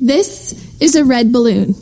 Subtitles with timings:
[0.00, 1.74] This is a red balloon.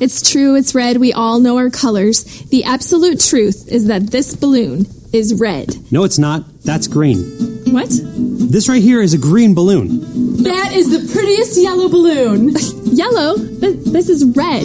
[0.00, 0.98] It's true, it's red.
[0.98, 2.24] We all know our colors.
[2.50, 5.74] The absolute truth is that this balloon is red.
[5.92, 6.62] No, it's not.
[6.62, 7.18] That's green.
[7.72, 7.88] What?
[7.90, 10.00] This right here is a green balloon.
[10.44, 12.50] That is the prettiest yellow balloon.
[12.94, 13.36] Yellow?
[13.36, 14.64] Th- this is red.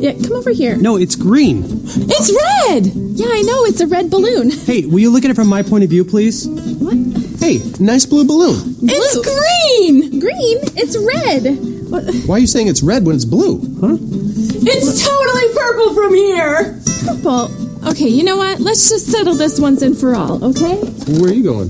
[0.00, 0.76] Yeah, come over here.
[0.76, 1.62] No, it's green.
[1.64, 2.86] It's red!
[2.86, 3.64] Yeah, I know.
[3.64, 4.50] It's a red balloon.
[4.64, 6.46] Hey, will you look at it from my point of view, please?
[6.48, 6.96] What?
[7.40, 8.76] Hey, nice blue balloon.
[8.82, 10.18] It's green!
[10.20, 10.58] Green?
[10.76, 11.77] It's red.
[11.88, 12.04] What?
[12.26, 13.60] Why are you saying it's red when it's blue?
[13.80, 13.96] Huh?
[14.00, 16.80] It's totally purple from here!
[17.04, 17.88] Purple.
[17.88, 18.60] Okay, you know what?
[18.60, 20.76] Let's just settle this once and for all, okay?
[20.76, 21.68] Where are you going?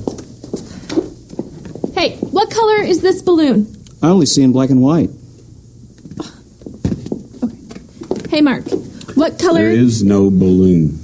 [1.94, 3.72] Hey, what color is this balloon?
[4.02, 5.10] I only see in black and white.
[7.44, 8.28] Okay.
[8.30, 8.64] Hey, Mark.
[9.14, 9.62] What color?
[9.62, 10.98] There is no balloon.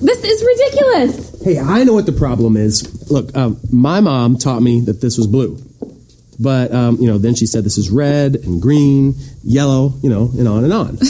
[0.00, 1.42] This is ridiculous.
[1.42, 3.10] Hey, I know what the problem is.
[3.10, 5.58] Look, um, my mom taught me that this was blue.
[6.42, 9.14] But, um, you know, then she said this is red and green,
[9.44, 10.98] yellow, you know, and on and on.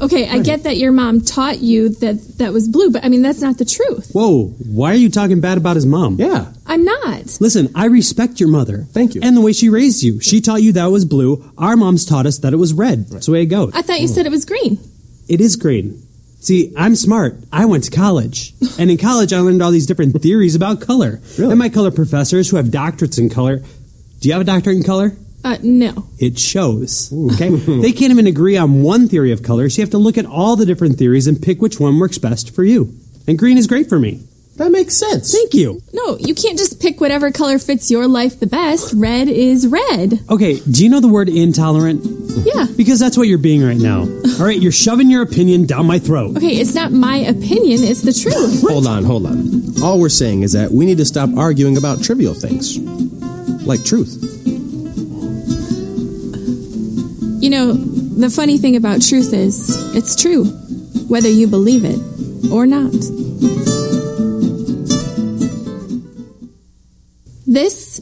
[0.00, 3.22] Okay, I get that your mom taught you that that was blue, but I mean,
[3.22, 4.10] that's not the truth.
[4.12, 6.16] Whoa, why are you talking bad about his mom?
[6.20, 6.52] Yeah.
[6.66, 7.38] I'm not.
[7.40, 8.86] Listen, I respect your mother.
[8.92, 9.22] Thank you.
[9.24, 10.20] And the way she raised you.
[10.20, 11.50] She taught you that was blue.
[11.58, 13.08] Our moms taught us that it was red.
[13.08, 13.72] That's the way it goes.
[13.74, 14.78] I thought you said it was green.
[15.28, 16.00] It is green.
[16.40, 17.36] See, I'm smart.
[17.52, 18.52] I went to college.
[18.78, 21.20] And in college, I learned all these different theories about color.
[21.36, 21.50] Really?
[21.50, 23.60] And my color professors who have doctorates in color.
[24.20, 25.16] Do you have a doctorate in color?
[25.44, 26.08] Uh, no.
[26.18, 27.12] It shows.
[27.34, 27.48] Okay?
[27.80, 30.26] they can't even agree on one theory of color, so you have to look at
[30.26, 32.92] all the different theories and pick which one works best for you.
[33.26, 34.24] And green is great for me.
[34.56, 35.32] That makes sense.
[35.32, 35.80] Thank you.
[35.92, 38.92] No, you can't just pick whatever color fits your life the best.
[38.92, 40.18] Red is red.
[40.28, 42.02] Okay, do you know the word intolerant?
[42.44, 42.66] Yeah.
[42.76, 44.00] Because that's what you're being right now.
[44.00, 46.36] All right, you're shoving your opinion down my throat.
[46.36, 48.62] Okay, it's not my opinion, it's the truth.
[48.68, 49.80] Hold on, hold on.
[49.80, 52.78] All we're saying is that we need to stop arguing about trivial things.
[53.68, 54.16] Like truth.
[57.42, 60.46] You know, the funny thing about truth is, it's true,
[61.08, 62.00] whether you believe it
[62.50, 62.92] or not.
[67.46, 68.00] This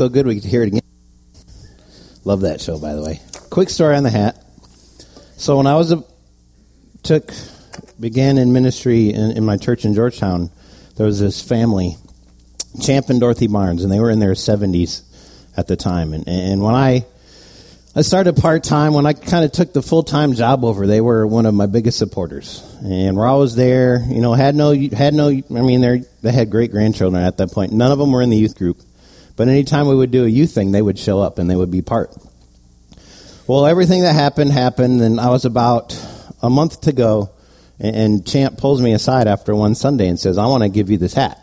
[0.00, 0.80] so good we to hear it again.
[2.24, 3.20] Love that show, by the way.
[3.50, 4.42] Quick story on the hat.
[5.36, 6.02] So when I was a,
[7.02, 7.30] took
[8.00, 10.48] began in ministry in, in my church in Georgetown,
[10.96, 11.98] there was this family,
[12.80, 15.02] Champ and Dorothy Barnes, and they were in their seventies
[15.54, 16.14] at the time.
[16.14, 17.04] And, and when I
[17.94, 21.02] I started part time, when I kind of took the full time job over, they
[21.02, 24.02] were one of my biggest supporters, and we're always there.
[24.08, 25.28] You know, had no had no.
[25.28, 27.72] I mean, they they had great grandchildren at that point.
[27.72, 28.80] None of them were in the youth group.
[29.40, 31.70] But anytime we would do a youth thing, they would show up and they would
[31.70, 32.14] be part.
[33.46, 35.98] Well, everything that happened happened, and I was about
[36.42, 37.30] a month to go,
[37.78, 40.90] and, and Champ pulls me aside after one Sunday and says, "I want to give
[40.90, 41.40] you this hat."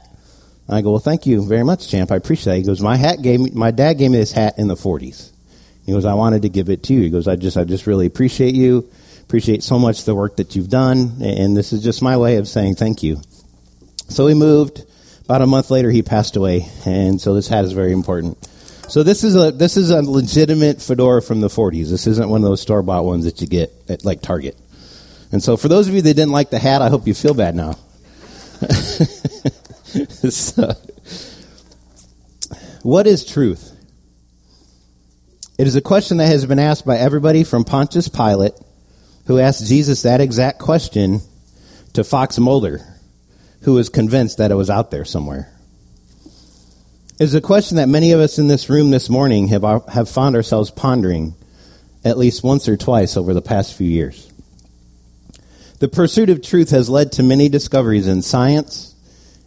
[0.69, 2.11] I go, "Well, thank you very much, Champ.
[2.11, 4.59] I appreciate it." He goes, "My hat gave me, my dad gave me this hat
[4.59, 5.31] in the '40s."
[5.87, 7.87] He goes, "I wanted to give it to you." He goes, "I just, I just
[7.87, 8.87] really appreciate you,
[9.23, 12.47] appreciate so much the work that you've done, and this is just my way of
[12.47, 13.21] saying thank you."
[14.07, 14.83] So we moved.
[15.27, 18.37] About a month later, he passed away, and so this hat is very important.
[18.87, 21.89] So this is a this is a legitimate fedora from the 40s.
[21.89, 24.57] This isn't one of those store bought ones that you get at like Target.
[25.33, 27.33] And so for those of you that didn't like the hat, I hope you feel
[27.33, 27.71] bad now.
[30.29, 30.71] so,
[32.83, 33.73] what is truth?
[35.59, 38.53] It is a question that has been asked by everybody from Pontius Pilate,
[39.25, 41.19] who asked Jesus that exact question,
[41.91, 42.79] to Fox Mulder,
[43.61, 45.51] who was convinced that it was out there somewhere.
[47.19, 49.79] It is a question that many of us in this room this morning have, uh,
[49.91, 51.33] have found ourselves pondering
[52.05, 54.31] at least once or twice over the past few years.
[55.79, 58.95] The pursuit of truth has led to many discoveries in science,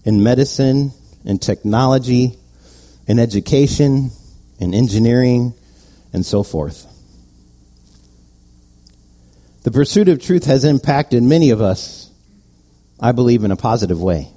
[0.05, 0.93] in medicine,
[1.25, 2.37] in technology,
[3.07, 4.11] in education,
[4.59, 5.55] in engineering,
[6.13, 6.87] and so forth.
[9.63, 12.10] The pursuit of truth has impacted many of us,
[13.01, 14.29] I believe, in a positive way.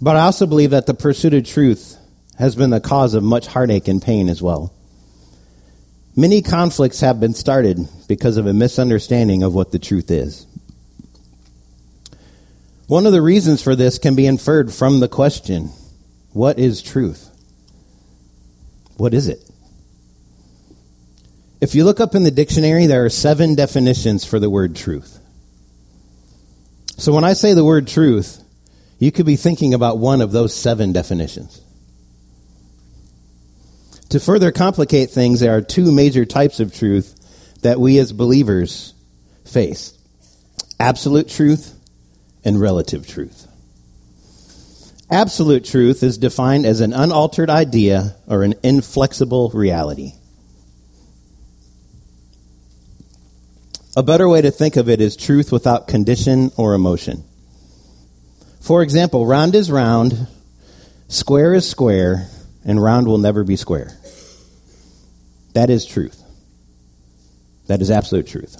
[0.00, 1.96] But I also believe that the pursuit of truth
[2.38, 4.72] has been the cause of much heartache and pain as well.
[6.16, 10.46] Many conflicts have been started because of a misunderstanding of what the truth is.
[12.86, 15.70] One of the reasons for this can be inferred from the question
[16.32, 17.30] what is truth?
[18.96, 19.38] What is it?
[21.60, 25.18] If you look up in the dictionary, there are seven definitions for the word truth.
[26.96, 28.42] So when I say the word truth,
[28.98, 31.60] you could be thinking about one of those seven definitions.
[34.10, 37.14] To further complicate things, there are two major types of truth
[37.62, 38.94] that we as believers
[39.44, 39.98] face
[40.78, 41.78] absolute truth
[42.44, 43.48] and relative truth.
[45.10, 50.12] Absolute truth is defined as an unaltered idea or an inflexible reality.
[53.96, 57.22] A better way to think of it is truth without condition or emotion.
[58.60, 60.26] For example, round is round,
[61.08, 62.28] square is square,
[62.64, 63.96] and round will never be square.
[65.52, 66.20] That is truth.
[67.68, 68.56] That is absolute truth.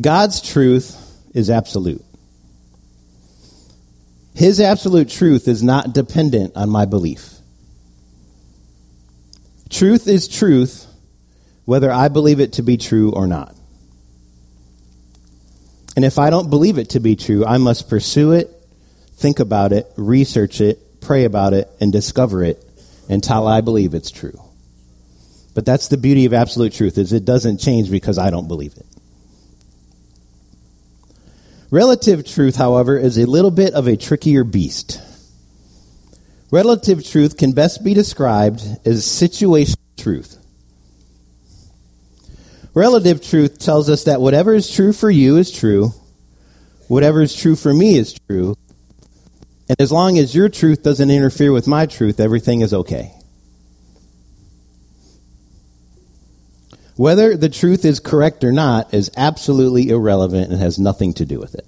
[0.00, 0.96] God's truth
[1.32, 2.04] is absolute.
[4.34, 7.34] His absolute truth is not dependent on my belief.
[9.70, 10.86] Truth is truth,
[11.64, 13.55] whether I believe it to be true or not.
[15.96, 18.50] And if I don't believe it to be true, I must pursue it,
[19.14, 22.62] think about it, research it, pray about it, and discover it
[23.08, 24.38] until I believe it's true.
[25.54, 28.76] But that's the beauty of absolute truth is it doesn't change because I don't believe
[28.76, 28.84] it.
[31.70, 35.00] Relative truth, however, is a little bit of a trickier beast.
[36.50, 40.45] Relative truth can best be described as situational truth.
[42.76, 45.92] Relative truth tells us that whatever is true for you is true,
[46.88, 48.54] whatever is true for me is true,
[49.66, 53.14] and as long as your truth doesn't interfere with my truth, everything is okay.
[56.96, 61.40] Whether the truth is correct or not is absolutely irrelevant and has nothing to do
[61.40, 61.66] with it.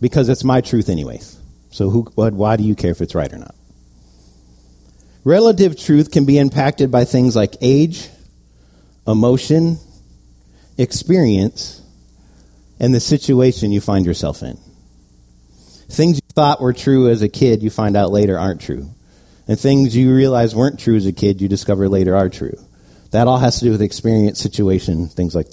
[0.00, 1.38] Because it's my truth, anyways.
[1.70, 3.54] So, who, what, why do you care if it's right or not?
[5.24, 8.08] Relative truth can be impacted by things like age,
[9.06, 9.78] emotion,
[10.78, 11.82] experience,
[12.80, 14.58] and the situation you find yourself in.
[15.88, 18.90] Things you thought were true as a kid, you find out later aren't true.
[19.46, 22.56] And things you realize weren't true as a kid, you discover later are true.
[23.10, 25.48] That all has to do with experience, situation, things like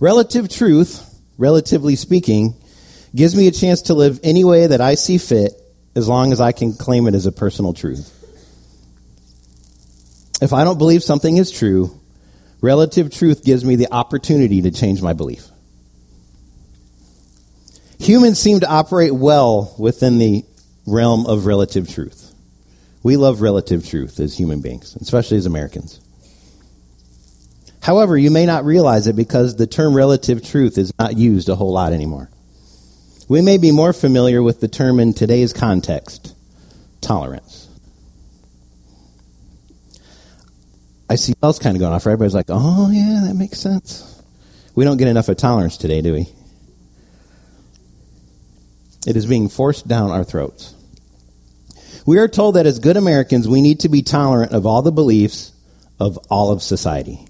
[0.00, 1.04] Relative truth,
[1.38, 2.54] relatively speaking,
[3.14, 5.52] gives me a chance to live any way that I see fit
[5.96, 8.14] as long as I can claim it as a personal truth.
[10.40, 11.97] If I don't believe something is true,
[12.60, 15.46] relative truth gives me the opportunity to change my belief.
[18.00, 20.44] Humans seem to operate well within the
[20.86, 22.32] realm of relative truth.
[23.02, 26.00] We love relative truth as human beings, especially as Americans.
[27.80, 31.54] However, you may not realize it because the term relative truth is not used a
[31.54, 32.28] whole lot anymore.
[33.28, 36.34] We may be more familiar with the term in today's context
[37.00, 37.67] tolerance.
[41.10, 42.06] I see bells kind of going off.
[42.06, 44.22] Everybody's like, oh, yeah, that makes sense.
[44.74, 46.28] We don't get enough of tolerance today, do we?
[49.06, 50.74] It is being forced down our throats.
[52.04, 54.92] We are told that as good Americans, we need to be tolerant of all the
[54.92, 55.52] beliefs
[55.98, 57.26] of all of society.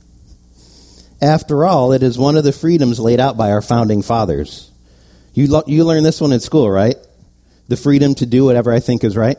[1.21, 4.71] After all, it is one of the freedoms laid out by our founding fathers.
[5.35, 6.97] You, lo- you learned this one in school, right?
[7.69, 9.39] The freedom to do whatever I think is right.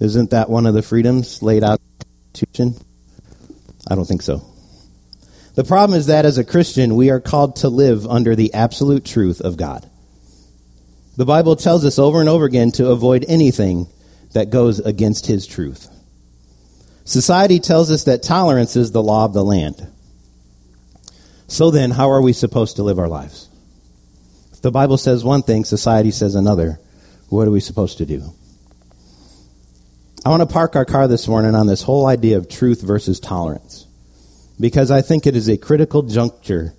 [0.00, 2.86] Isn't that one of the freedoms laid out in the Constitution?
[3.88, 4.42] I don't think so.
[5.54, 9.04] The problem is that as a Christian, we are called to live under the absolute
[9.04, 9.88] truth of God.
[11.16, 13.86] The Bible tells us over and over again to avoid anything
[14.32, 15.88] that goes against His truth.
[17.04, 19.86] Society tells us that tolerance is the law of the land.
[21.46, 23.48] So then, how are we supposed to live our lives?
[24.52, 26.80] If the Bible says one thing, society says another.
[27.28, 28.32] What are we supposed to do?
[30.26, 33.20] I want to park our car this morning on this whole idea of truth versus
[33.20, 33.86] tolerance
[34.58, 36.72] because I think it is a critical juncture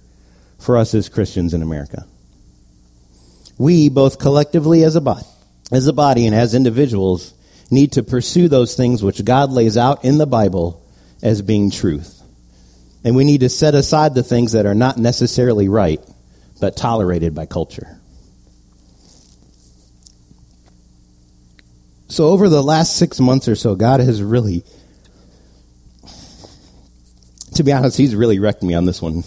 [0.60, 2.08] for us as Christians in America.
[3.60, 5.28] We, both collectively as a body,
[5.72, 7.36] as a body and as individuals,
[7.70, 10.84] need to pursue those things which God lays out in the Bible
[11.22, 12.24] as being truth.
[13.04, 16.02] And we need to set aside the things that are not necessarily right,
[16.60, 18.00] but tolerated by culture.
[22.08, 24.64] So, over the last six months or so, God has really,
[27.56, 29.24] to be honest, He's really wrecked me on this one.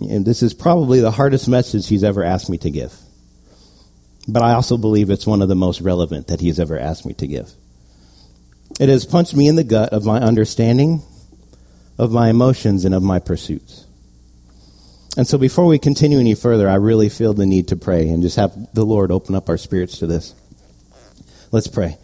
[0.00, 2.94] And this is probably the hardest message He's ever asked me to give.
[4.28, 7.14] But I also believe it's one of the most relevant that He's ever asked me
[7.14, 7.50] to give.
[8.78, 11.02] It has punched me in the gut of my understanding,
[11.98, 13.86] of my emotions, and of my pursuits.
[15.16, 18.22] And so before we continue any further, I really feel the need to pray and
[18.22, 20.34] just have the Lord open up our spirits to this.
[21.52, 21.98] Let's pray.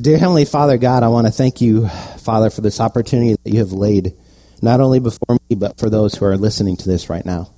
[0.00, 3.58] Dear Heavenly Father, God, I want to thank you, Father, for this opportunity that you
[3.58, 4.14] have laid,
[4.62, 7.50] not only before me, but for those who are listening to this right now.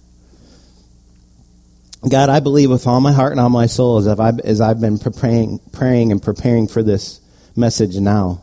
[2.08, 4.80] God, I believe with all my heart and all my soul as I've, as I've
[4.80, 7.20] been preparing, praying and preparing for this
[7.54, 8.42] message now,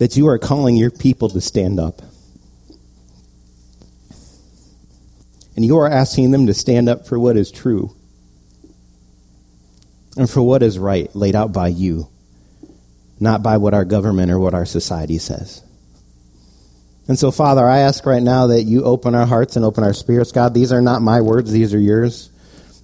[0.00, 2.02] that you are calling your people to stand up.
[5.54, 7.94] And you are asking them to stand up for what is true
[10.16, 12.08] and for what is right laid out by you,
[13.20, 15.62] not by what our government or what our society says.
[17.06, 19.92] And so, Father, I ask right now that you open our hearts and open our
[19.92, 20.32] spirits.
[20.32, 22.30] God, these are not my words, these are yours.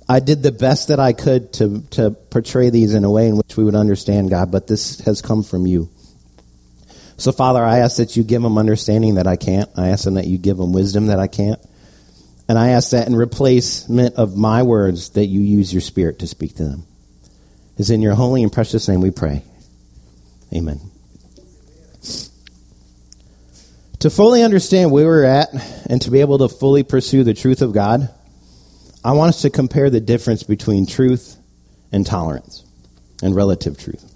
[0.09, 3.37] I did the best that I could to, to portray these in a way in
[3.37, 5.89] which we would understand, God, but this has come from you.
[7.17, 9.71] So, Father, I ask that you give them understanding that I can't.
[9.77, 11.61] I ask them that you give them wisdom that I can't.
[12.49, 16.27] And I ask that in replacement of my words, that you use your spirit to
[16.27, 16.87] speak to them.
[17.81, 19.43] It's in your holy and precious name we pray.
[20.55, 20.83] Amen.
[24.01, 25.49] To fully understand where we're at
[25.89, 28.11] and to be able to fully pursue the truth of God,
[29.03, 31.39] I want us to compare the difference between truth
[31.91, 32.65] and tolerance
[33.23, 34.15] and relative truth.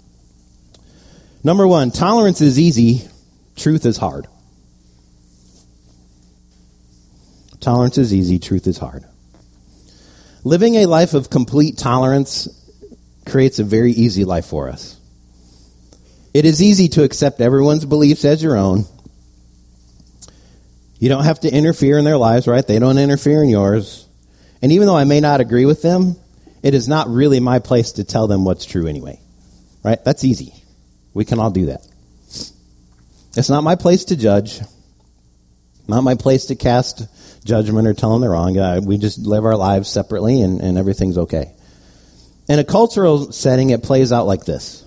[1.43, 3.09] Number one, tolerance is easy,
[3.55, 4.27] truth is hard.
[7.61, 9.05] Tolerance is easy, truth is hard.
[10.43, 12.47] Living a life of complete tolerance
[13.25, 14.99] creates a very easy life for us.
[16.33, 18.85] It is easy to accept everyone's beliefs as your own.
[20.99, 22.65] You don't have to interfere in their lives, right?
[22.65, 24.07] They don't interfere in yours.
[24.61, 26.15] And even though I may not agree with them,
[26.63, 29.19] it is not really my place to tell them what's true anyway.
[29.83, 30.03] Right?
[30.03, 30.53] That's easy.
[31.13, 31.85] We can all do that.
[33.37, 34.61] It's not my place to judge.
[35.87, 37.05] Not my place to cast
[37.45, 38.57] judgment or tell them they're wrong.
[38.57, 41.54] Uh, we just live our lives separately and, and everything's okay.
[42.47, 44.85] In a cultural setting, it plays out like this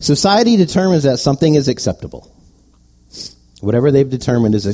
[0.00, 2.34] Society determines that something is acceptable.
[3.60, 4.66] Whatever they've determined is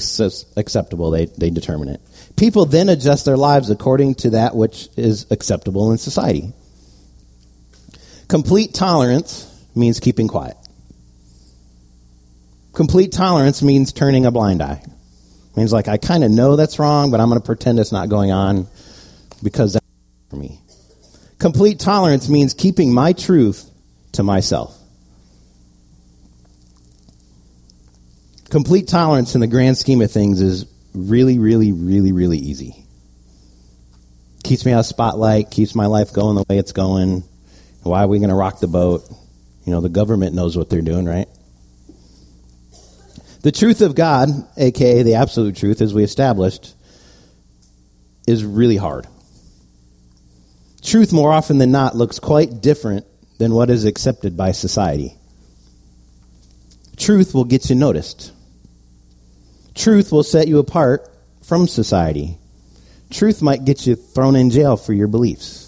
[0.57, 2.01] acceptable, they, they determine it.
[2.37, 6.53] People then adjust their lives according to that which is acceptable in society.
[8.29, 10.57] Complete tolerance means keeping quiet.
[12.73, 14.83] Complete tolerance means turning a blind eye.
[15.57, 18.09] Means like I kind of know that's wrong, but I'm going to pretend it's not
[18.09, 18.69] going on
[19.43, 19.87] because that's
[20.29, 20.61] for me.
[21.39, 23.71] Complete tolerance means keeping my truth
[24.13, 24.77] to myself.
[28.49, 32.85] Complete tolerance in the grand scheme of things is really, really, really, really easy.
[34.45, 37.25] Keeps me out of spotlight, keeps my life going the way it's going.
[37.83, 39.03] Why are we going to rock the boat?
[39.65, 41.29] You know, the government knows what they're doing, right?
[43.43, 46.75] The truth of God, aka the absolute truth, as we established,
[48.27, 49.07] is really hard.
[50.87, 53.07] Truth, more often than not, looks quite different
[53.39, 55.17] than what is accepted by society.
[56.97, 58.33] Truth will get you noticed.
[59.75, 61.11] Truth will set you apart
[61.43, 62.39] from society.
[63.11, 65.65] Truth might get you thrown in jail for your beliefs.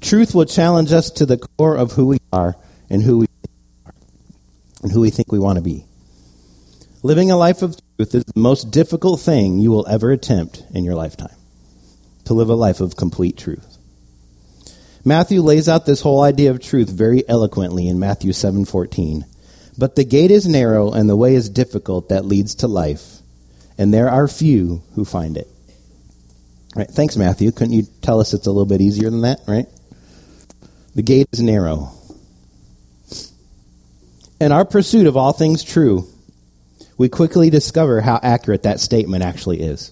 [0.00, 2.56] Truth will challenge us to the core of who we are
[2.88, 3.26] and who we
[3.84, 3.92] are
[4.82, 5.84] and who we think we want to be.
[7.02, 10.84] Living a life of truth is the most difficult thing you will ever attempt in
[10.84, 11.36] your lifetime.
[12.26, 13.76] To live a life of complete truth.
[15.04, 19.26] Matthew lays out this whole idea of truth very eloquently in Matthew 7:14.
[19.76, 23.20] But the gate is narrow and the way is difficult that leads to life,
[23.76, 25.48] and there are few who find it.
[26.74, 26.90] Right?
[26.90, 27.52] Thanks, Matthew.
[27.52, 29.66] Couldn't you tell us it's a little bit easier than that, right?
[30.94, 31.92] The gate is narrow.
[34.40, 36.06] In our pursuit of all things true,
[36.96, 39.90] we quickly discover how accurate that statement actually is.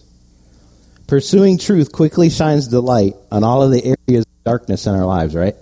[1.07, 5.05] Pursuing truth quickly shines the light on all of the areas of darkness in our
[5.05, 5.57] lives, right?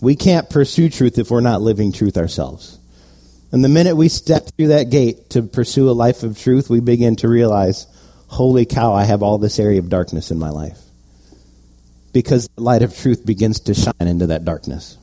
[0.00, 2.78] We can't pursue truth if we're not living truth ourselves.
[3.52, 6.80] And the minute we step through that gate to pursue a life of truth, we
[6.80, 7.86] begin to realize,
[8.28, 10.78] holy cow, I have all this area of darkness in my life.
[12.12, 14.96] Because the light of truth begins to shine into that darkness.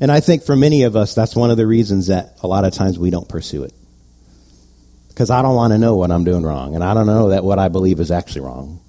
[0.00, 2.64] And I think for many of us, that's one of the reasons that a lot
[2.64, 3.72] of times we don't pursue it.
[5.14, 7.44] Because I don't want to know what I'm doing wrong, and I don't know that
[7.44, 8.80] what I believe is actually wrong.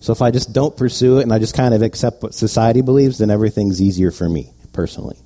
[0.00, 2.80] So if I just don't pursue it and I just kind of accept what society
[2.80, 5.18] believes, then everything's easier for me personally.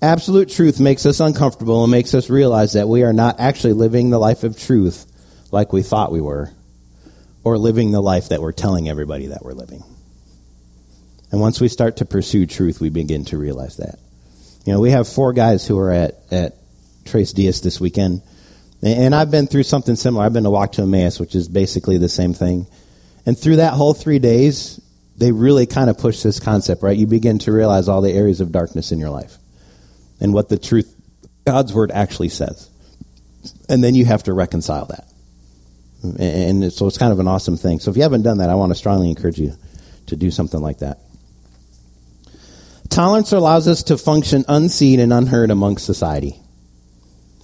[0.00, 4.10] Absolute truth makes us uncomfortable and makes us realize that we are not actually living
[4.10, 5.06] the life of truth
[5.50, 6.52] like we thought we were,
[7.42, 9.82] or living the life that we're telling everybody that we're living.
[11.32, 13.98] And once we start to pursue truth, we begin to realize that.
[14.64, 16.54] You know, we have four guys who are at, at
[17.08, 18.22] Tres Dias this weekend.
[18.82, 20.24] And I've been through something similar.
[20.24, 22.66] I've been to Walk to Emmaus, which is basically the same thing.
[23.26, 24.80] And through that whole three days,
[25.16, 26.96] they really kind of push this concept, right?
[26.96, 29.36] You begin to realize all the areas of darkness in your life
[30.20, 30.94] and what the truth,
[31.44, 32.70] God's word actually says.
[33.68, 35.08] And then you have to reconcile that.
[36.20, 37.80] And so it's kind of an awesome thing.
[37.80, 39.54] So if you haven't done that, I want to strongly encourage you
[40.06, 41.00] to do something like that.
[42.88, 46.40] Tolerance allows us to function unseen and unheard amongst society.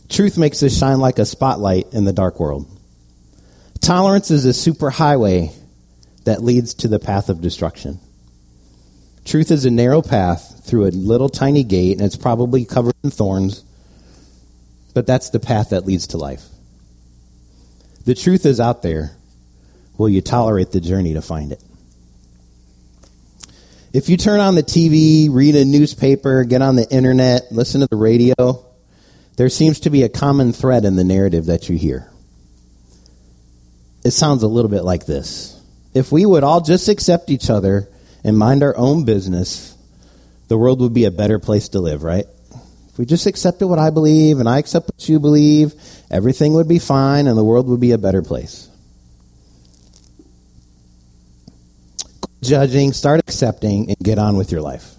[0.08, 2.66] Truth makes us shine like a spotlight in the dark world.
[3.80, 5.54] Tolerance is a superhighway
[6.25, 8.00] that leads to the path of destruction.
[9.25, 13.11] Truth is a narrow path through a little tiny gate, and it's probably covered in
[13.11, 13.64] thorns,
[14.94, 16.44] but that's the path that leads to life.
[18.04, 19.16] The truth is out there.
[19.96, 21.62] Will you tolerate the journey to find it?
[23.94, 27.87] If you turn on the TV, read a newspaper, get on the internet, listen to
[27.87, 28.34] the radio,
[29.37, 32.11] there seems to be a common thread in the narrative that you hear.
[34.05, 35.61] It sounds a little bit like this.
[35.95, 37.88] If we would all just accept each other
[38.23, 39.76] and mind our own business,
[40.49, 42.26] the world would be a better place to live, right?
[42.91, 45.75] If we just accepted what I believe and I accept what you believe,
[46.11, 48.69] everything would be fine and the world would be a better place.
[52.43, 54.95] Judging, start accepting, and get on with your life.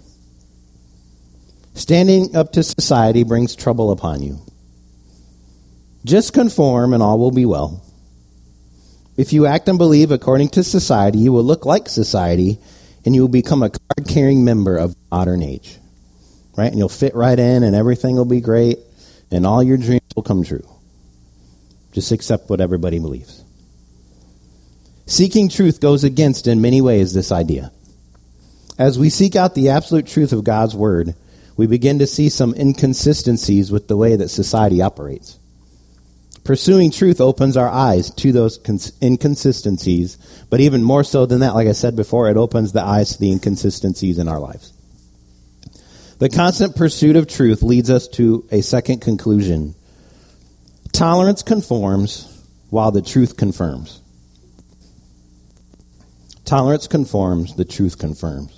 [1.75, 4.39] Standing up to society brings trouble upon you.
[6.05, 7.83] Just conform and all will be well.
[9.17, 12.59] If you act and believe according to society, you will look like society
[13.03, 15.77] and you will become a card carrying member of modern age.
[16.57, 16.67] Right?
[16.67, 18.79] And you'll fit right in and everything will be great
[19.29, 20.67] and all your dreams will come true.
[21.91, 23.43] Just accept what everybody believes.
[25.07, 27.71] Seeking truth goes against, in many ways, this idea.
[28.77, 31.15] As we seek out the absolute truth of God's Word,
[31.57, 35.39] we begin to see some inconsistencies with the way that society operates.
[36.43, 40.17] Pursuing truth opens our eyes to those cons- inconsistencies,
[40.49, 43.19] but even more so than that, like I said before, it opens the eyes to
[43.19, 44.71] the inconsistencies in our lives.
[46.19, 49.75] The constant pursuit of truth leads us to a second conclusion.
[50.93, 52.31] Tolerance conforms
[52.69, 54.01] while the truth confirms.
[56.45, 58.54] Tolerance conforms, the truth confirms.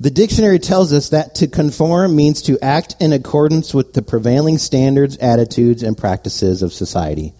[0.00, 4.58] The dictionary tells us that to conform means to act in accordance with the prevailing
[4.58, 7.32] standards, attitudes, and practices of society.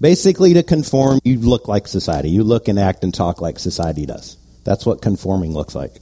[0.00, 2.30] Basically, to conform, you look like society.
[2.30, 4.36] You look and act and talk like society does.
[4.64, 5.94] That's what conforming looks like.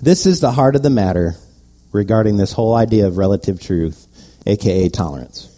[0.00, 1.36] This is the heart of the matter
[1.92, 4.08] regarding this whole idea of relative truth,
[4.46, 5.48] aka tolerance.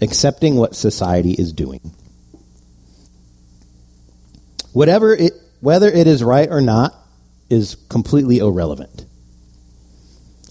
[0.00, 1.80] Accepting what society is doing.
[4.72, 6.94] Whatever it, whether it is right or not,
[7.50, 9.06] is completely irrelevant.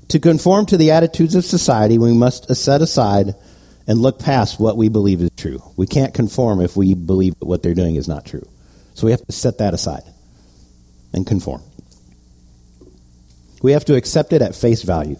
[0.10, 3.36] To conform to the attitudes of society, we must set aside
[3.88, 5.62] and look past what we believe is true.
[5.76, 8.48] We can't conform if we believe that what they're doing is not true.
[8.94, 10.04] So we have to set that aside
[11.14, 11.62] and conform.
[13.62, 15.18] We have to accept it at face value.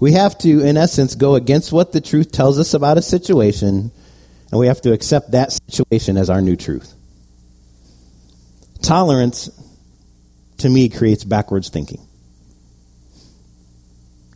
[0.00, 3.90] We have to, in essence, go against what the truth tells us about a situation,
[4.50, 6.94] and we have to accept that situation as our new truth.
[8.80, 9.50] Tolerance
[10.58, 12.06] to me creates backwards thinking.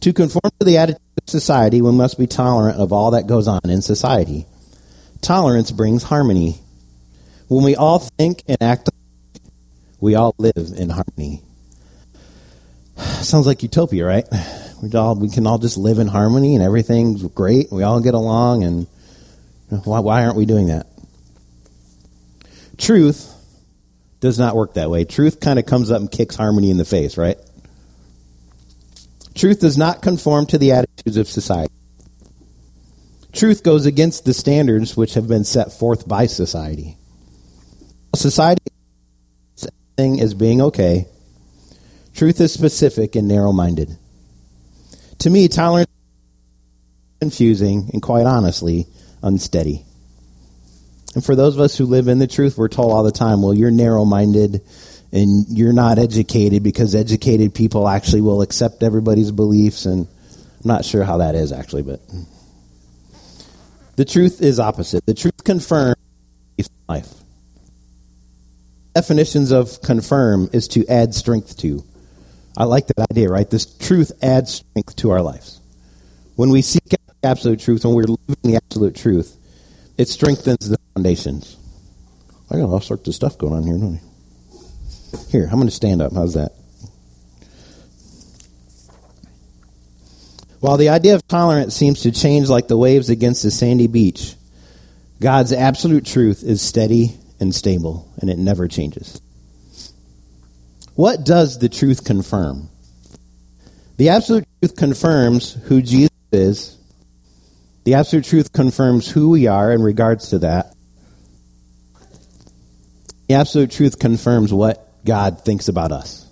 [0.00, 3.46] To conform to the attitude of society, we must be tolerant of all that goes
[3.46, 4.46] on in society.
[5.20, 6.60] Tolerance brings harmony.
[7.46, 8.90] When we all think and act,
[10.00, 11.42] we all live in harmony.
[12.96, 14.26] Sounds like utopia, right?
[14.82, 17.70] We all we can all just live in harmony and everything's great.
[17.70, 18.86] We all get along, and
[19.84, 20.88] why, why aren't we doing that?
[22.78, 23.31] Truth
[24.22, 25.04] does not work that way.
[25.04, 27.36] Truth kind of comes up and kicks harmony in the face, right?
[29.34, 31.74] Truth does not conform to the attitudes of society.
[33.32, 36.96] Truth goes against the standards which have been set forth by society.
[38.14, 38.62] Society
[39.96, 41.06] thing is being okay.
[42.14, 43.98] Truth is specific and narrow minded.
[45.18, 48.86] To me, tolerance is confusing and quite honestly,
[49.22, 49.84] unsteady.
[51.14, 53.42] And for those of us who live in the truth, we're told all the time,
[53.42, 54.62] well, you're narrow minded
[55.12, 59.84] and you're not educated because educated people actually will accept everybody's beliefs.
[59.84, 62.00] And I'm not sure how that is actually, but
[63.96, 65.04] the truth is opposite.
[65.04, 65.96] The truth confirms
[66.88, 67.08] life.
[68.94, 71.82] Definitions of confirm is to add strength to.
[72.56, 73.48] I like that idea, right?
[73.48, 75.60] This truth adds strength to our lives.
[76.36, 79.36] When we seek out the absolute truth, when we're living the absolute truth,
[79.98, 81.56] it strengthens the foundations.
[82.50, 85.30] I got all sorts of stuff going on here, don't I?
[85.30, 86.12] Here, I'm going to stand up.
[86.12, 86.52] How's that?
[90.60, 94.34] While the idea of tolerance seems to change like the waves against a sandy beach,
[95.20, 99.20] God's absolute truth is steady and stable, and it never changes.
[100.94, 102.68] What does the truth confirm?
[103.96, 106.78] The absolute truth confirms who Jesus is.
[107.84, 110.74] The absolute truth confirms who we are in regards to that.
[113.28, 116.28] The absolute truth confirms what God thinks about us.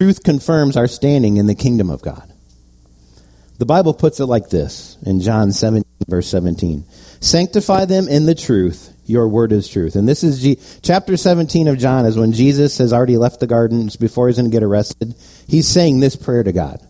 [0.00, 2.32] Truth confirms our standing in the kingdom of God.
[3.58, 6.84] The Bible puts it like this in John 17, verse 17
[7.20, 8.94] Sanctify them in the truth.
[9.04, 9.96] Your word is truth.
[9.96, 13.46] And this is G- chapter 17 of John, is when Jesus has already left the
[13.46, 15.14] garden before he's going to get arrested.
[15.48, 16.86] He's saying this prayer to God.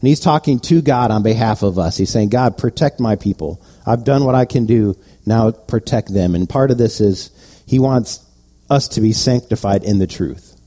[0.00, 1.96] And he's talking to God on behalf of us.
[1.96, 3.62] He's saying, God, protect my people.
[3.86, 4.96] I've done what I can do.
[5.24, 6.34] Now protect them.
[6.34, 7.30] And part of this is
[7.66, 8.24] he wants
[8.68, 10.60] us to be sanctified in the truth.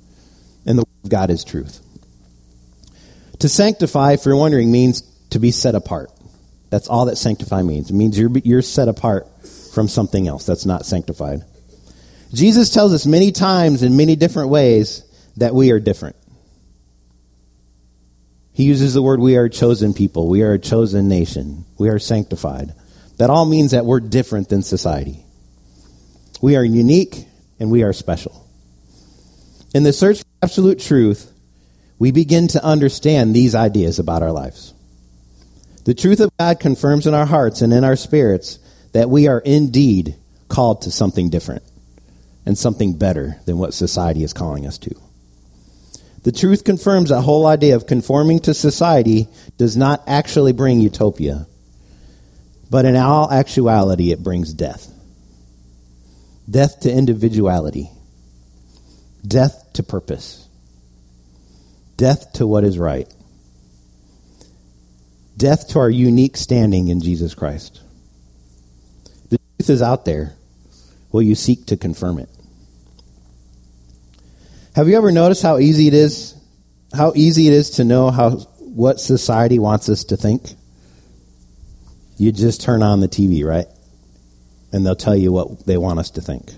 [0.66, 1.80] And the word of God is truth.
[3.40, 6.12] To sanctify, if you're wondering, means to be set apart.
[6.70, 7.90] That's all that sanctify means.
[7.90, 9.28] It means you're, you're set apart
[9.74, 11.44] from something else that's not sanctified.
[12.34, 15.04] Jesus tells us many times in many different ways
[15.38, 16.16] that we are different.
[18.60, 21.88] He uses the word we are a chosen people, we are a chosen nation, we
[21.88, 22.74] are sanctified.
[23.16, 25.24] That all means that we're different than society.
[26.42, 27.26] We are unique
[27.58, 28.46] and we are special.
[29.74, 31.32] In the search for absolute truth,
[32.00, 34.74] we begin to understand these ideas about our lives.
[35.86, 38.60] The truth of God confirms in our hearts and in our spirits
[38.92, 40.16] that we are indeed
[40.50, 41.64] called to something different
[42.46, 44.94] and something better than what society is calling us to.
[46.24, 49.28] The truth confirms that whole idea of conforming to society
[49.58, 51.48] does not actually bring utopia,
[52.70, 54.92] but in all actuality, it brings death.
[56.50, 57.90] Death to individuality,
[59.26, 60.48] death to purpose,
[61.96, 63.08] death to what is right
[65.40, 67.82] death to our unique standing in Jesus Christ.
[69.30, 70.36] The truth is out there.
[71.14, 72.30] Will you seek to confirm it?
[74.80, 76.36] Have you ever noticed how easy it is
[76.94, 80.54] how easy it is to know how what society wants us to think?
[82.16, 83.68] You just turn on the TV, right?
[84.72, 86.54] And they'll tell you what they want us to think.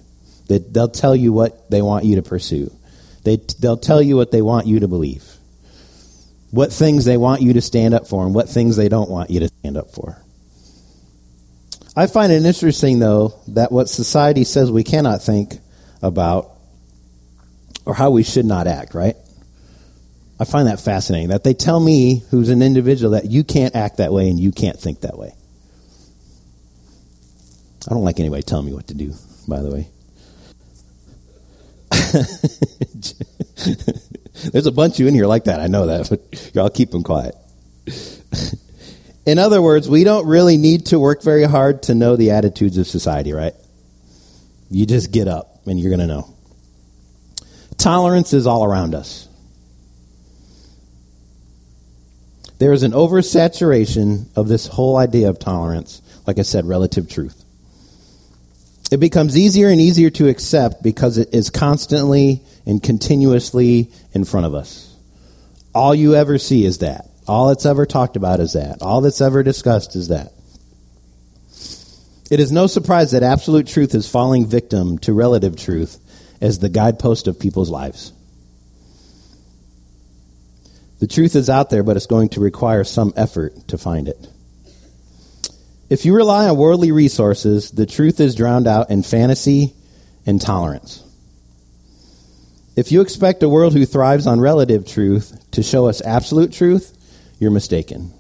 [0.48, 2.72] They, they'll tell you what they want you to pursue.
[3.24, 5.26] They, they'll tell you what they want you to believe
[6.52, 9.32] what things they want you to stand up for and what things they don't want
[9.32, 10.22] you to stand up for.
[11.96, 15.56] I find it interesting, though, that what society says we cannot think
[16.04, 16.51] about
[17.92, 19.18] or how we should not act, right?
[20.40, 23.98] I find that fascinating that they tell me, who's an individual, that you can't act
[23.98, 25.34] that way and you can't think that way.
[27.86, 29.14] I don't like anybody telling me what to do,
[29.46, 29.90] by the way.
[34.54, 35.60] There's a bunch of you in here like that.
[35.60, 37.36] I know that, but y'all keep them quiet.
[39.26, 42.78] in other words, we don't really need to work very hard to know the attitudes
[42.78, 43.54] of society, right?
[44.70, 46.34] You just get up and you're going to know.
[47.82, 49.28] Tolerance is all around us.
[52.60, 57.44] There is an oversaturation of this whole idea of tolerance, like I said, relative truth.
[58.92, 64.46] It becomes easier and easier to accept because it is constantly and continuously in front
[64.46, 64.96] of us.
[65.74, 67.10] All you ever see is that.
[67.28, 68.84] All that's ever talked about is that.
[68.84, 70.34] All that's ever discussed is that.
[72.30, 75.98] It is no surprise that absolute truth is falling victim to relative truth
[76.42, 78.12] as the guidepost of people's lives.
[81.00, 84.28] The truth is out there, but it's going to require some effort to find it.
[85.90, 89.74] If you rely on worldly resources, the truth is drowned out in fantasy
[90.26, 91.04] and tolerance.
[92.76, 96.98] If you expect a world who thrives on relative truth to show us absolute truth,
[97.40, 98.14] you're mistaken.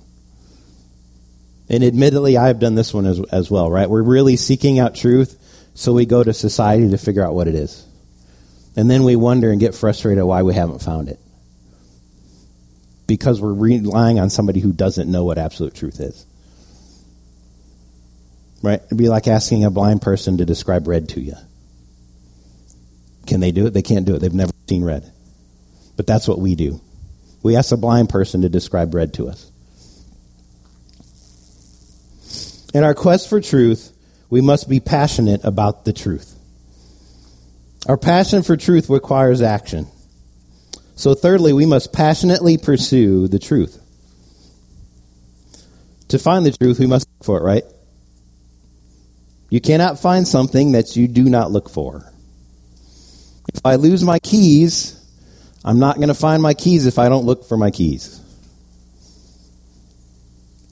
[1.69, 3.89] And admittedly, I've done this one as, as well, right?
[3.89, 5.37] We're really seeking out truth,
[5.73, 7.87] so we go to society to figure out what it is.
[8.75, 11.19] And then we wonder and get frustrated why we haven't found it.
[13.07, 16.25] Because we're relying on somebody who doesn't know what absolute truth is.
[18.63, 18.81] Right?
[18.85, 21.35] It'd be like asking a blind person to describe red to you.
[23.27, 23.73] Can they do it?
[23.73, 24.19] They can't do it.
[24.19, 25.11] They've never seen red.
[25.97, 26.79] But that's what we do.
[27.43, 29.51] We ask a blind person to describe red to us.
[32.73, 33.91] In our quest for truth,
[34.29, 36.37] we must be passionate about the truth.
[37.87, 39.87] Our passion for truth requires action.
[40.95, 43.81] So, thirdly, we must passionately pursue the truth.
[46.09, 47.63] To find the truth, we must look for it, right?
[49.49, 52.11] You cannot find something that you do not look for.
[53.53, 54.97] If I lose my keys,
[55.65, 58.19] I'm not going to find my keys if I don't look for my keys.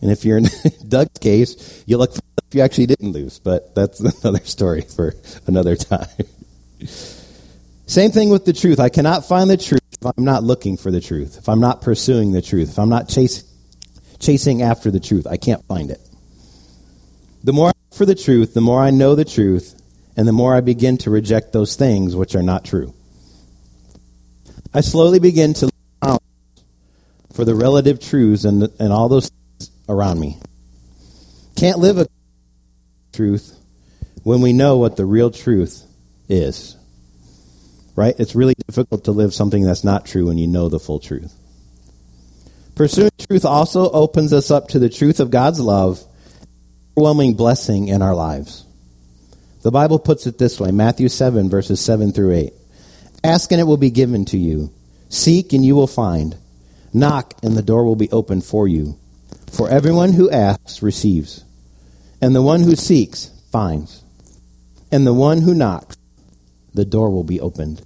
[0.02, 0.48] And if you're in
[0.88, 5.14] Doug's case, you look for if you actually didn't lose, but that's another story for
[5.46, 6.08] another time.
[6.86, 8.80] Same thing with the truth.
[8.80, 11.82] I cannot find the truth if I'm not looking for the truth, if I'm not
[11.82, 15.28] pursuing the truth, if I'm not chasing after the truth.
[15.28, 16.00] I can't find it.
[17.44, 19.76] The more I look for the truth, the more I know the truth,
[20.16, 22.94] and the more I begin to reject those things which are not true.
[24.74, 25.70] I slowly begin to
[26.04, 26.24] look
[27.34, 30.38] for the relative truths and, and all those things around me.
[31.56, 32.08] Can't live a
[33.14, 33.58] truth
[34.24, 35.86] when we know what the real truth
[36.30, 36.78] is.
[37.96, 38.16] Right?
[38.18, 41.34] It's really difficult to live something that's not true when you know the full truth.
[42.76, 46.02] Pursuing truth also opens us up to the truth of God's love,
[46.98, 48.66] overwhelming blessing in our lives.
[49.64, 52.54] The Bible puts it this way Matthew 7, verses 7 through 8.
[53.24, 54.72] Ask and it will be given to you.
[55.10, 56.38] Seek and you will find.
[56.94, 58.98] Knock and the door will be opened for you.
[59.52, 61.44] For everyone who asks receives,
[62.22, 64.04] and the one who seeks finds,
[64.92, 65.98] and the one who knocks,
[66.80, 67.82] the door will be opened.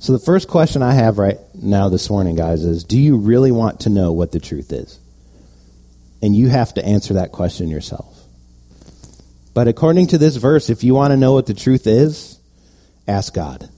[0.00, 3.52] So, the first question I have right now this morning, guys, is do you really
[3.52, 4.98] want to know what the truth is?
[6.20, 8.18] And you have to answer that question yourself.
[9.54, 12.40] But according to this verse, if you want to know what the truth is,
[13.06, 13.68] ask God.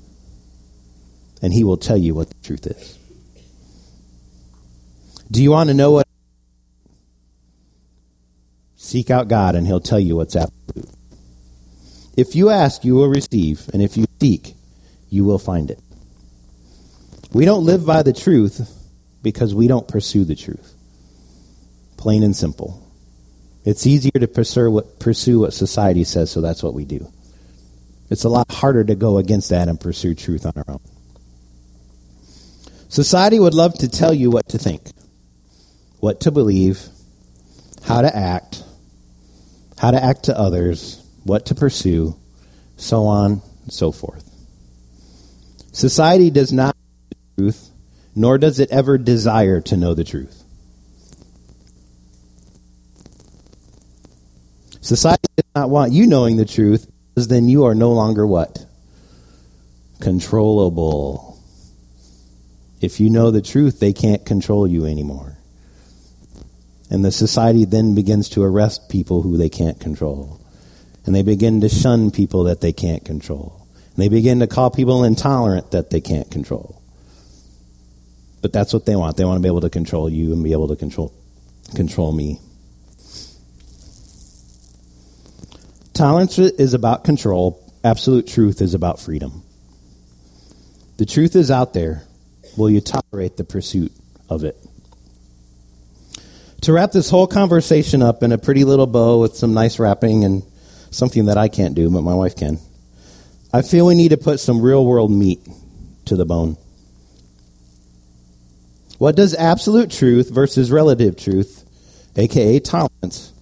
[1.42, 2.98] And He will tell you what the truth is.
[5.30, 6.06] Do you want to know what?
[8.76, 10.88] Seek out God, and He'll tell you what's absolute.
[12.16, 14.55] If you ask, you will receive, and if you seek,
[15.09, 15.81] you will find it.
[17.33, 18.68] We don't live by the truth
[19.22, 20.75] because we don't pursue the truth.
[21.96, 22.87] Plain and simple.
[23.64, 27.11] It's easier to pursue what, society says, so that's what we do.
[28.11, 30.81] It's a lot harder to go against that and pursue truth on our own.
[32.88, 34.90] Society would love to tell you what to think,
[36.01, 36.88] what to believe,
[37.85, 38.62] how to act,
[39.79, 42.16] how to act to others, what to pursue,
[42.76, 44.28] so on and so forth.
[45.72, 47.70] Society does not know the truth,
[48.14, 50.42] nor does it ever desire to know the truth.
[54.82, 58.66] Society does not want you knowing the truth because then you are no longer what?
[60.00, 61.38] Controllable.
[62.80, 65.38] If you know the truth, they can't control you anymore.
[66.90, 70.41] And the society then begins to arrest people who they can't control.
[71.04, 73.66] And they begin to shun people that they can't control.
[73.94, 76.80] And they begin to call people intolerant that they can't control.
[78.40, 79.16] But that's what they want.
[79.16, 81.12] They want to be able to control you and be able to control
[81.74, 82.38] control me.
[85.94, 87.72] Tolerance is about control.
[87.84, 89.42] Absolute truth is about freedom.
[90.96, 92.02] The truth is out there.
[92.56, 93.92] Will you tolerate the pursuit
[94.28, 94.56] of it?
[96.62, 100.24] To wrap this whole conversation up in a pretty little bow with some nice wrapping
[100.24, 100.42] and
[100.92, 102.59] something that I can't do, but my wife can,
[103.52, 105.40] I feel we need to put some real world meat
[106.07, 106.57] to the bone.
[108.98, 111.64] What does absolute truth versus relative truth,
[112.16, 113.33] aka tolerance,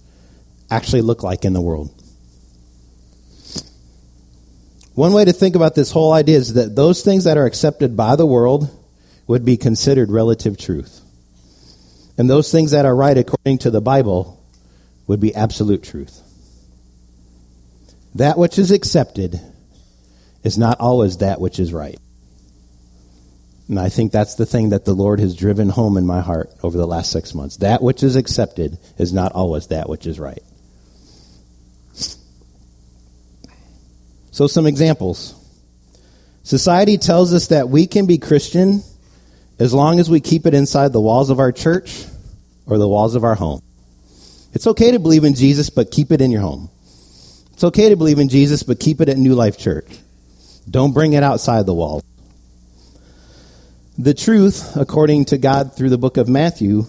[0.69, 1.93] actually look like in the world?
[4.95, 7.95] One way to think about this whole idea is that those things that are accepted
[7.95, 8.69] by the world
[9.27, 11.01] would be considered relative truth.
[12.17, 14.43] And those things that are right according to the Bible
[15.07, 16.21] would be absolute truth.
[18.15, 19.39] That which is accepted
[20.43, 21.99] is not always that which is right.
[23.69, 26.51] And I think that's the thing that the Lord has driven home in my heart
[26.61, 27.57] over the last six months.
[27.57, 30.43] That which is accepted is not always that which is right.
[34.31, 35.35] So, some examples.
[36.43, 38.81] Society tells us that we can be Christian
[39.59, 42.05] as long as we keep it inside the walls of our church
[42.65, 43.61] or the walls of our home.
[44.53, 46.69] It's okay to believe in Jesus, but keep it in your home.
[47.61, 49.85] It's okay to believe in Jesus, but keep it at New Life Church.
[50.67, 52.01] Don't bring it outside the walls.
[53.99, 56.85] The truth, according to God through the book of Matthew,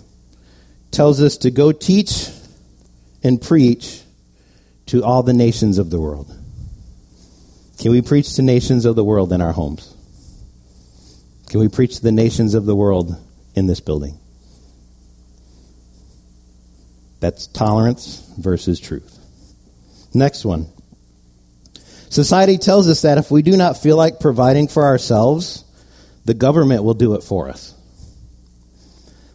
[0.91, 2.31] tells us to go teach
[3.23, 4.01] and preach
[4.87, 6.35] to all the nations of the world.
[7.79, 9.95] Can we preach to nations of the world in our homes?
[11.51, 13.15] Can we preach to the nations of the world
[13.55, 14.19] in this building?
[17.21, 19.19] That's tolerance versus truth.
[20.15, 20.69] Next one.
[22.09, 25.65] Society tells us that if we do not feel like providing for ourselves,
[26.25, 27.75] the government will do it for us.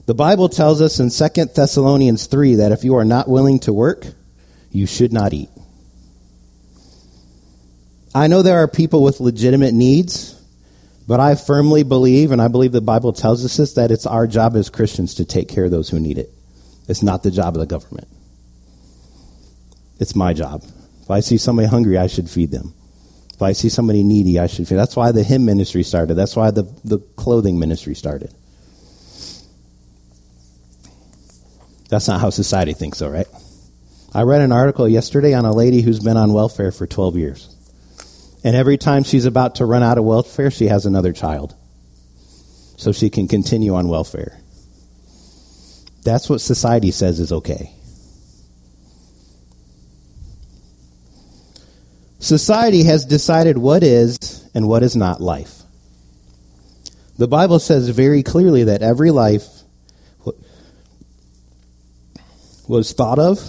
[0.05, 3.73] The Bible tells us in 2 Thessalonians 3 that if you are not willing to
[3.73, 4.05] work,
[4.71, 5.49] you should not eat.
[8.15, 10.41] I know there are people with legitimate needs,
[11.07, 14.27] but I firmly believe, and I believe the Bible tells us this, that it's our
[14.27, 16.31] job as Christians to take care of those who need it.
[16.87, 18.07] It's not the job of the government.
[19.99, 20.63] It's my job.
[21.01, 22.73] If I see somebody hungry, I should feed them.
[23.33, 24.75] If I see somebody needy, I should feed.
[24.75, 26.15] That's why the hymn ministry started.
[26.15, 28.33] That's why the, the clothing ministry started.
[31.89, 33.27] That's not how society thinks, though, right?
[34.13, 37.55] I read an article yesterday on a lady who's been on welfare for 12 years.
[38.43, 41.55] And every time she's about to run out of welfare, she has another child.
[42.77, 44.39] So she can continue on welfare.
[46.03, 47.76] That's what society says is okay.
[52.27, 55.61] Society has decided what is and what is not life.
[57.17, 59.45] The Bible says very clearly that every life
[62.67, 63.39] was thought of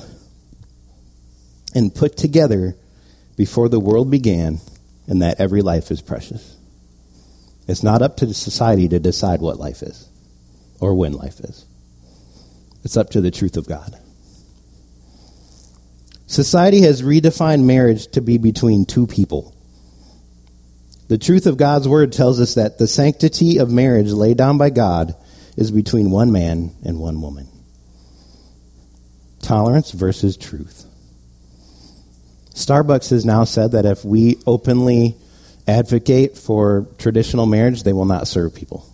[1.74, 2.76] and put together
[3.36, 4.60] before the world began,
[5.08, 6.56] and that every life is precious.
[7.66, 10.08] It's not up to society to decide what life is
[10.78, 11.66] or when life is.
[12.84, 13.98] It's up to the truth of God.
[16.28, 19.56] Society has redefined marriage to be between two people.
[21.08, 24.68] The truth of God's word tells us that the sanctity of marriage laid down by
[24.68, 25.16] God
[25.56, 27.48] is between one man and one woman.
[29.40, 30.84] Tolerance versus truth.
[32.50, 35.16] Starbucks has now said that if we openly
[35.66, 38.86] advocate for traditional marriage, they will not serve people.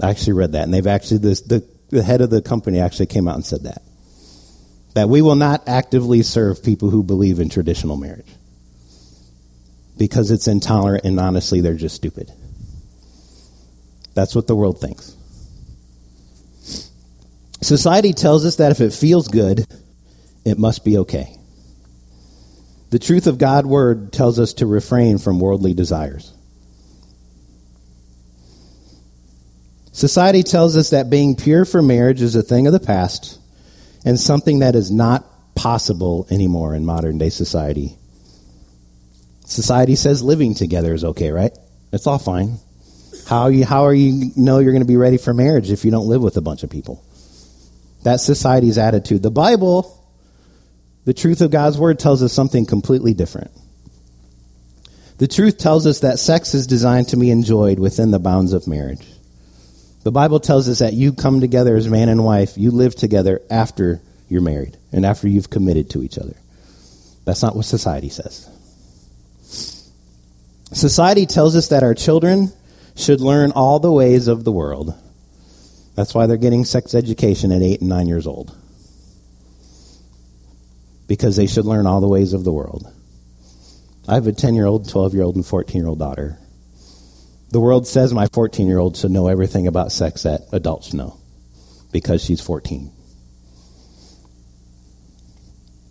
[0.00, 3.06] I actually read that, and they've actually, this, the, the head of the company actually
[3.06, 3.82] came out and said that.
[4.96, 8.34] That we will not actively serve people who believe in traditional marriage
[9.98, 12.32] because it's intolerant and honestly, they're just stupid.
[14.14, 15.14] That's what the world thinks.
[17.60, 19.66] Society tells us that if it feels good,
[20.46, 21.36] it must be okay.
[22.88, 26.32] The truth of God's word tells us to refrain from worldly desires.
[29.92, 33.40] Society tells us that being pure for marriage is a thing of the past
[34.06, 37.98] and something that is not possible anymore in modern day society.
[39.44, 41.52] Society says living together is okay, right?
[41.92, 42.58] It's all fine.
[43.26, 45.90] How you, how are you know you're going to be ready for marriage if you
[45.90, 47.04] don't live with a bunch of people?
[48.04, 49.22] That's society's attitude.
[49.22, 50.00] The Bible,
[51.04, 53.50] the truth of God's word tells us something completely different.
[55.18, 58.68] The truth tells us that sex is designed to be enjoyed within the bounds of
[58.68, 59.04] marriage.
[60.06, 63.42] The Bible tells us that you come together as man and wife, you live together
[63.50, 66.36] after you're married and after you've committed to each other.
[67.24, 68.48] That's not what society says.
[70.72, 72.52] Society tells us that our children
[72.94, 74.94] should learn all the ways of the world
[75.96, 78.54] that's why they're getting sex education at eight and nine years old.
[81.08, 82.92] Because they should learn all the ways of the world.
[84.06, 86.38] I have a 10 year old, 12 year old, and 14 year old daughter.
[87.50, 91.18] The world says my 14 year old should know everything about sex that adults know
[91.92, 92.90] because she's 14.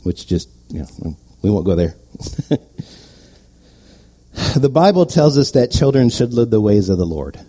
[0.04, 1.96] Which just, you know, we won't go there.
[4.56, 7.39] the Bible tells us that children should live the ways of the Lord.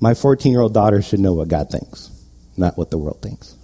[0.00, 2.10] My 14 year old daughter should know what God thinks,
[2.56, 3.55] not what the world thinks.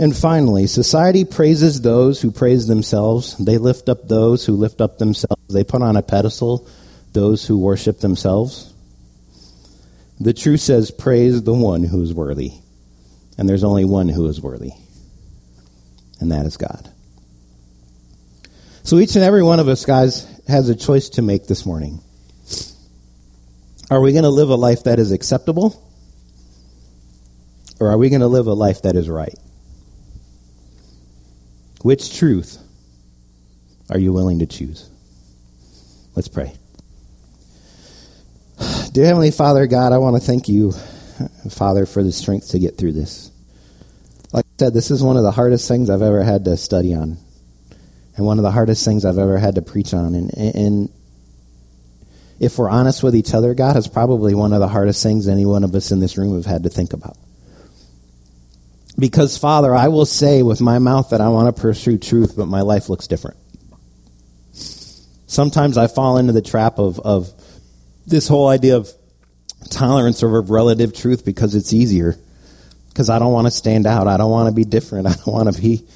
[0.00, 3.36] And finally, society praises those who praise themselves.
[3.36, 5.42] They lift up those who lift up themselves.
[5.50, 6.66] They put on a pedestal
[7.12, 8.72] those who worship themselves.
[10.18, 12.52] The truth says, Praise the one who is worthy.
[13.36, 14.72] And there's only one who is worthy,
[16.18, 16.90] and that is God.
[18.82, 22.00] So each and every one of us, guys, has a choice to make this morning.
[23.90, 25.86] Are we going to live a life that is acceptable?
[27.78, 29.38] Or are we going to live a life that is right?
[31.82, 32.58] Which truth
[33.88, 34.88] are you willing to choose?
[36.14, 36.54] Let's pray.
[38.92, 40.72] Dear Heavenly Father, God, I want to thank you,
[41.50, 43.30] Father, for the strength to get through this.
[44.32, 46.94] Like I said, this is one of the hardest things I've ever had to study
[46.94, 47.16] on,
[48.16, 50.14] and one of the hardest things I've ever had to preach on.
[50.14, 50.92] And, and
[52.38, 55.46] if we're honest with each other, God is probably one of the hardest things any
[55.46, 57.16] one of us in this room have had to think about.
[59.00, 62.46] Because, Father, I will say with my mouth that I want to pursue truth, but
[62.46, 63.38] my life looks different.
[64.52, 67.30] Sometimes I fall into the trap of, of
[68.06, 68.90] this whole idea of
[69.70, 72.16] tolerance over relative truth because it's easier.
[72.88, 74.06] Because I don't want to stand out.
[74.06, 75.06] I don't want to be different.
[75.08, 75.86] I don't want to be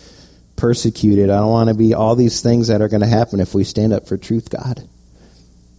[0.57, 1.29] persecuted.
[1.29, 3.65] I don't want to be all these things that are going to happen if we
[3.65, 4.89] stand up for truth, God.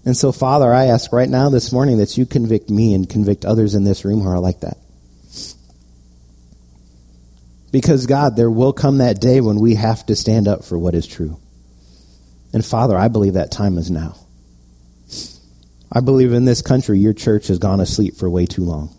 [0.05, 3.45] And so, Father, I ask right now this morning that you convict me and convict
[3.45, 4.77] others in this room who are like that.
[7.75, 10.95] Because, God, there will come that day when we have to stand up for what
[10.95, 11.37] is true.
[12.53, 14.15] And, Father, I believe that time is now.
[15.91, 18.95] I believe in this country, your church has gone asleep for way too long.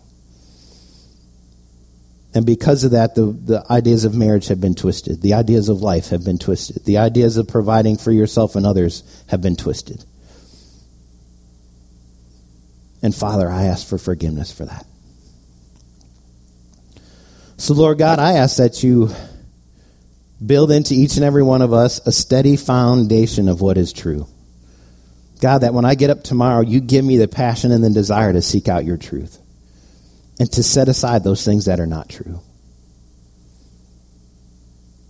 [2.34, 5.22] And because of that, the, the ideas of marriage have been twisted.
[5.22, 6.84] The ideas of life have been twisted.
[6.84, 10.04] The ideas of providing for yourself and others have been twisted.
[13.02, 14.84] And Father, I ask for forgiveness for that.
[17.58, 19.10] So, Lord God, I ask that you
[20.44, 24.26] build into each and every one of us a steady foundation of what is true.
[25.40, 28.32] God, that when I get up tomorrow, you give me the passion and the desire
[28.32, 29.38] to seek out your truth
[30.38, 32.40] and to set aside those things that are not true.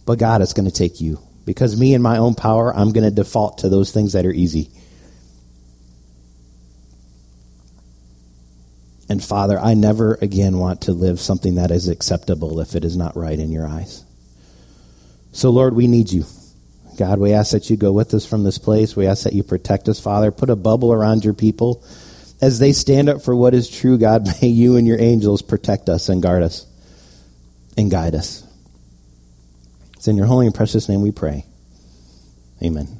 [0.04, 3.04] But God, it's going to take you because me and my own power, I'm going
[3.04, 4.70] to default to those things that are easy.
[9.08, 12.96] And Father, I never again want to live something that is acceptable if it is
[12.96, 14.04] not right in your eyes.
[15.32, 16.24] So, Lord, we need you.
[16.96, 18.96] God, we ask that you go with us from this place.
[18.96, 20.32] We ask that you protect us, Father.
[20.32, 21.84] Put a bubble around your people.
[22.40, 25.88] As they stand up for what is true, God, may you and your angels protect
[25.88, 26.66] us and guard us
[27.76, 28.42] and guide us.
[29.96, 31.44] It's in your holy and precious name we pray.
[32.62, 32.95] Amen.